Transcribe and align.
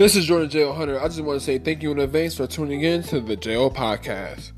This 0.00 0.16
is 0.16 0.24
Jordan 0.24 0.48
J.O. 0.48 0.72
Hunter. 0.72 0.98
I 0.98 1.08
just 1.08 1.20
want 1.20 1.38
to 1.38 1.44
say 1.44 1.58
thank 1.58 1.82
you 1.82 1.90
in 1.90 1.98
advance 1.98 2.34
for 2.34 2.46
tuning 2.46 2.80
in 2.80 3.02
to 3.02 3.20
the 3.20 3.36
J.O. 3.36 3.68
Podcast. 3.68 4.52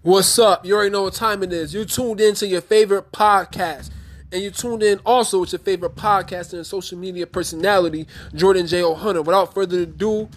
What's 0.00 0.38
up? 0.38 0.64
You 0.64 0.74
already 0.74 0.88
know 0.88 1.02
what 1.02 1.12
time 1.12 1.42
it 1.42 1.52
is. 1.52 1.74
You 1.74 1.84
tuned 1.84 2.22
in 2.22 2.34
to 2.36 2.46
your 2.46 2.62
favorite 2.62 3.12
podcast. 3.12 3.90
And 4.32 4.42
you 4.42 4.50
tuned 4.50 4.82
in 4.82 5.00
also 5.04 5.40
with 5.40 5.52
your 5.52 5.58
favorite 5.58 5.96
podcaster 5.96 6.54
and 6.54 6.66
social 6.66 6.96
media 6.96 7.26
personality, 7.26 8.06
Jordan 8.34 8.66
J.O. 8.66 8.94
Hunter. 8.94 9.20
Without 9.20 9.52
further 9.52 9.80
ado, 9.80 10.30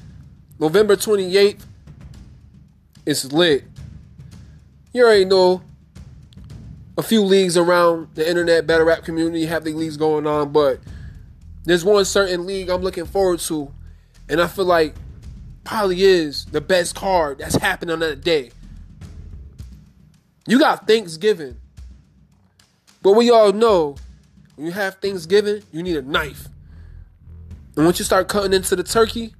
November 0.61 0.95
28th, 0.95 1.65
it's 3.03 3.33
lit. 3.33 3.63
You 4.93 5.03
already 5.03 5.25
know 5.25 5.63
a 6.99 7.01
few 7.01 7.23
leagues 7.23 7.57
around 7.57 8.09
the 8.13 8.29
internet 8.29 8.67
battle 8.67 8.85
rap 8.85 9.03
community 9.03 9.47
have 9.47 9.63
the 9.63 9.73
leagues 9.73 9.97
going 9.97 10.27
on, 10.27 10.51
but 10.51 10.79
there's 11.63 11.83
one 11.83 12.05
certain 12.05 12.45
league 12.45 12.69
I'm 12.69 12.83
looking 12.83 13.07
forward 13.07 13.39
to, 13.39 13.73
and 14.29 14.39
I 14.39 14.45
feel 14.45 14.65
like 14.65 14.93
probably 15.63 16.03
is 16.03 16.45
the 16.45 16.61
best 16.61 16.93
card 16.93 17.39
that's 17.39 17.55
happening 17.55 17.93
on 17.93 17.99
that 18.01 18.21
day. 18.21 18.51
You 20.45 20.59
got 20.59 20.85
Thanksgiving. 20.85 21.57
But 23.01 23.13
we 23.13 23.31
all 23.31 23.51
know 23.51 23.95
when 24.55 24.67
you 24.67 24.73
have 24.73 24.95
Thanksgiving, 24.95 25.63
you 25.71 25.81
need 25.81 25.95
a 25.95 26.03
knife. 26.03 26.47
And 27.75 27.85
once 27.85 27.97
you 27.97 28.05
start 28.05 28.27
cutting 28.27 28.53
into 28.53 28.75
the 28.75 28.83
turkey, 28.83 29.33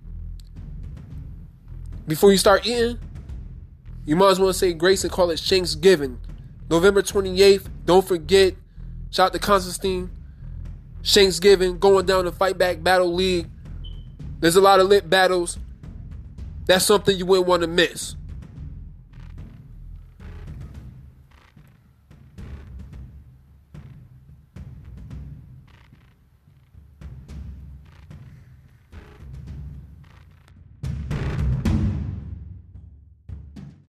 before 2.12 2.30
you 2.30 2.38
start 2.38 2.68
eating, 2.68 3.00
you 4.04 4.18
might 4.18 4.32
as 4.32 4.40
well 4.42 4.52
say 4.52 4.74
grace 4.74 5.06
and 5.06 5.14
call 5.14 5.30
it 5.32 5.40
Shinksgiving. 5.40 6.18
November 6.70 7.02
28th, 7.02 7.70
don't 7.86 8.06
forget, 8.06 8.54
shout 9.12 9.28
out 9.28 9.34
to 9.34 9.40
Constantine. 9.40 10.10
Shinksgiving, 11.04 11.80
going 11.80 12.06
down 12.06 12.26
to 12.26 12.34
Fight 12.34 12.58
Back 12.58 12.84
Battle 12.84 13.14
League. 13.14 13.48
There's 14.42 14.58
a 14.58 14.62
lot 14.62 14.82
of 14.82 14.88
lit 14.88 15.10
battles. 15.10 15.58
That's 16.66 16.84
something 16.84 17.18
you 17.18 17.26
wouldn't 17.26 17.48
want 17.48 17.62
to 17.62 17.68
miss. 17.68 18.18